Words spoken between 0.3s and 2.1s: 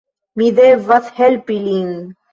Mi devas helpi lin.